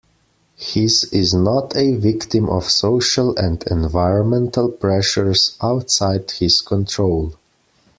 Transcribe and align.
His 0.57 1.03
is 1.13 1.31
not 1.35 1.77
a 1.77 1.95
victim 1.95 2.49
of 2.49 2.63
social 2.71 3.35
and 3.37 3.63
environmental 3.67 4.69
pressures 4.71 5.55
outside 5.61 6.31
his 6.31 6.59
control. 6.61 7.35